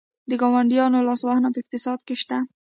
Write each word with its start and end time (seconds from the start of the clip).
د 0.29 0.31
ګاونډیانو 0.41 1.05
لاسوهنه 1.07 1.49
په 1.51 1.59
اقتصاد 1.61 1.99
کې 2.07 2.15
شته؟ 2.21 2.37